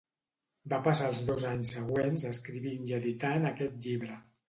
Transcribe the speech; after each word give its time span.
Va 0.73 0.79
passar 0.87 1.09
els 1.09 1.21
dos 1.27 1.45
anys 1.51 1.75
següents 1.77 2.27
escrivint 2.33 2.91
i 2.93 2.99
editant 3.01 3.51
aquest 3.55 3.83
llibre. 3.87 4.23